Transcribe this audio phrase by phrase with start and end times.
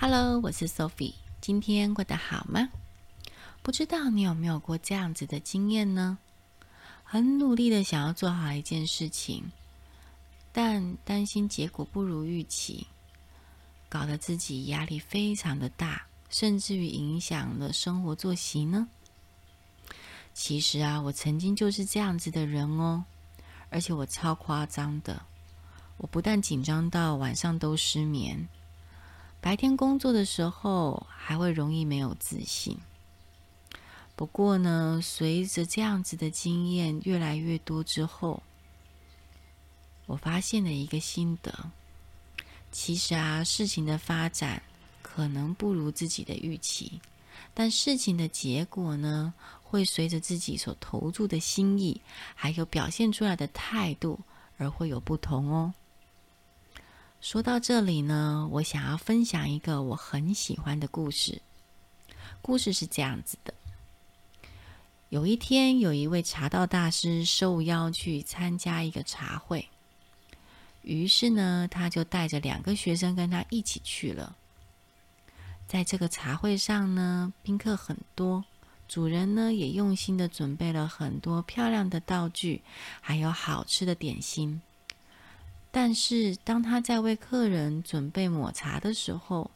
[0.00, 1.14] Hello，我是 Sophie。
[1.40, 2.68] 今天过得好吗？
[3.64, 6.16] 不知道你有没有过这样子的经验呢？
[7.02, 9.50] 很努力的想要做好一件事情，
[10.52, 12.86] 但担心结果不如预期，
[13.88, 18.86] 搞得自己压力非常的大，甚至于影响了生活作息呢？
[20.32, 23.04] 其实啊，我曾经就是这样子的人哦，
[23.68, 25.20] 而且我超夸张的，
[25.96, 28.48] 我不但紧张到晚上都失眠。
[29.48, 32.76] 白天工作的时候，还会容易没有自信。
[34.14, 38.42] 不过呢，随着这样子的经验越来越多之后，
[40.04, 41.50] 我发现了一个心得：
[42.70, 44.62] 其实啊，事情的发展
[45.00, 47.00] 可能不如自己的预期，
[47.54, 51.98] 但事情的结果呢，会随着自己所投注的心意，
[52.34, 54.20] 还有表现出来的态度
[54.58, 55.72] 而会有不同哦。
[57.20, 61.42] 说到这里呢，我想要分享一个我很喜欢的故事。
[62.40, 63.52] 故事是这样子的：
[65.08, 69.68] 有一天，有一位茶道大师受邀去参加一个茶会，
[70.82, 74.36] 于是呢，他就带着两个学生跟他一起去了。
[75.66, 78.44] 在这个茶会上呢，宾客很多，
[78.86, 82.62] 主人呢也用心的准备了很多漂亮的道具，
[83.00, 84.62] 还有好吃的点心。
[85.70, 89.50] 但是，当他在为客人准备抹茶的时候，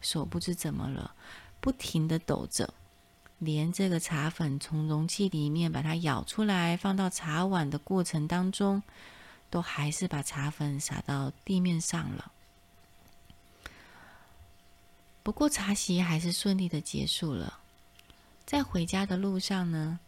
[0.00, 1.14] 手不知怎么了，
[1.60, 2.72] 不停的抖着，
[3.38, 8.82] 连这个茶粉从容器里面把它舀出来，放到茶碗的过程当中，
[9.50, 12.30] 都还是把茶粉洒到地面上了。
[15.24, 17.58] 不过，茶席还是顺利的结束了。
[18.46, 19.98] 在回家的路上呢，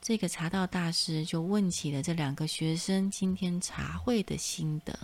[0.00, 4.96] 这个茶道大师就问起了这两个学生今天茶会的心得。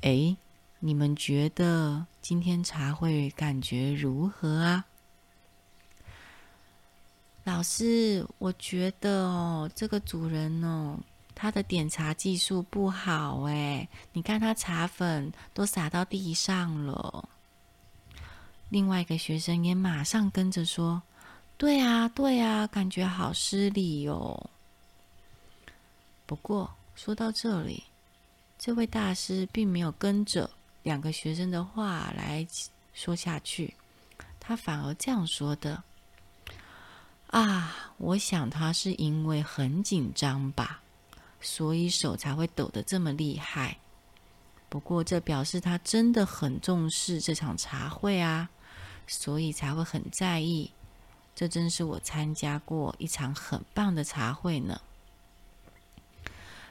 [0.00, 0.34] 哎，
[0.78, 4.86] 你们觉得今天茶会感觉如何啊？
[7.44, 10.98] 老师，我觉得哦，这个主人哦，
[11.34, 17.28] 他的点茶技术不好哎，你看他茶粉都洒到地上了。
[18.70, 21.02] 另外一个学生也马上跟着说。
[21.60, 24.48] 对啊，对啊，感觉好失礼哦。
[26.24, 27.84] 不过说到这里，
[28.58, 30.48] 这位大师并没有跟着
[30.82, 32.46] 两个学生的话来
[32.94, 33.74] 说下去，
[34.40, 35.82] 他反而这样说的
[37.28, 40.80] ：“啊，我想他是因为很紧张吧，
[41.42, 43.76] 所以手才会抖得这么厉害。
[44.70, 48.48] 不过这表示他真的很重视这场茶会啊，
[49.06, 50.70] 所以才会很在意。”
[51.40, 54.78] 这真是我参加过一场很棒的茶会呢。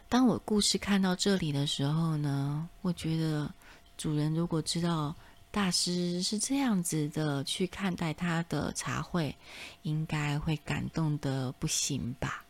[0.07, 3.51] 当我故事看到这里的时候呢，我觉得
[3.97, 5.15] 主人如果知道
[5.49, 9.35] 大师是这样子的去看待他的茶会，
[9.81, 12.45] 应该会感动得不行吧？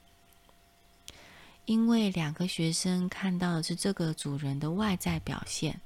[1.64, 5.80] 因为两个学生看到的是这个主人的外在表现，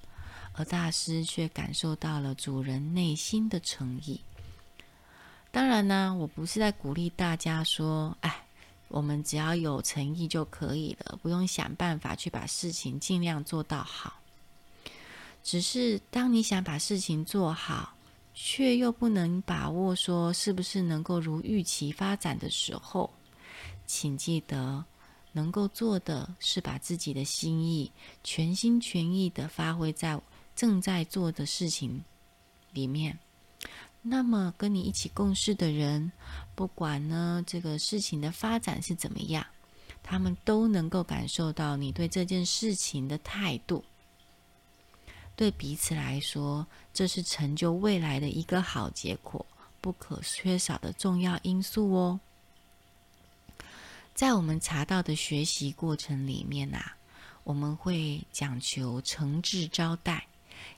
[0.53, 4.19] 而大师却感受到了主人内心的诚意。
[5.53, 8.43] 当然呢，我不是在鼓励大家说，哎，
[8.87, 14.19] 我们只要有诚意就可以了，不用想办法去把事情尽量做到好。
[15.43, 17.93] 只是当你想把事情做好，
[18.33, 23.13] 却又不能把握说是不是能够如预期发展的时候，
[23.85, 24.83] 请记得，
[25.33, 27.91] 能够做的是把自己的心意
[28.23, 30.19] 全心全意的发挥在
[30.55, 32.03] 正在做的事情
[32.71, 33.19] 里面。
[34.05, 36.11] 那么，跟你一起共事的人，
[36.55, 39.45] 不管呢这个事情的发展是怎么样，
[40.03, 43.83] 他们都能够感受到你对这件事情的态度。
[45.37, 49.45] 对彼此来说，这是成就未来的一个好结果，
[49.79, 52.19] 不可缺少的重要因素哦。
[54.13, 56.97] 在我们茶道的学习过程里面啊，
[57.45, 60.27] 我们会讲求诚挚招待。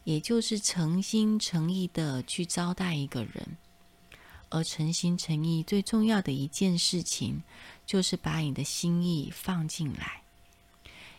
[0.04, 3.58] 也就是诚心诚意的去招待一个人，
[4.50, 7.42] 而诚心诚意最重要的一件事情，
[7.86, 10.22] 就是把你的心意放进来，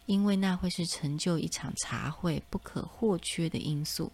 [0.07, 4.11] 因为那会是成就一场茶会不可或缺的因素。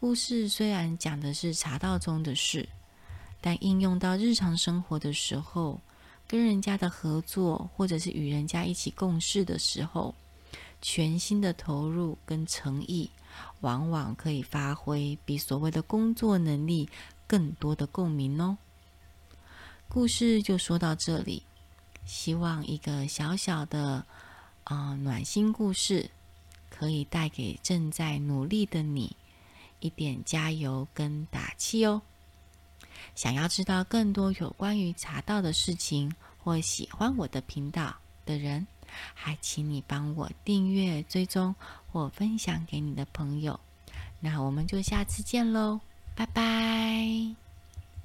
[0.00, 2.68] 故事虽然讲的是茶道中的事，
[3.40, 5.80] 但应用到日常生活的时候，
[6.28, 10.14] 跟人家的合作，或者是与人家一起共事的时候。
[10.86, 13.10] 全心的投入跟诚意，
[13.60, 16.86] 往往可以发挥比所谓的工作能力
[17.26, 18.58] 更多的共鸣哦。
[19.88, 21.42] 故事就说到这里，
[22.04, 24.04] 希望一个小小的
[24.64, 26.10] 啊、暖心故事，
[26.68, 29.16] 可以带给正在努力的你
[29.80, 32.02] 一点加油跟打气哦。
[33.14, 37.96] 想要知道更多有关于茶道的事情，或喜欢我的频道
[38.26, 38.66] 的人，
[39.14, 41.54] 还请你帮我订阅、追踪
[41.90, 43.58] 或分享给你的朋友。
[44.20, 45.80] 那我们就下次见喽，
[46.14, 47.43] 拜拜。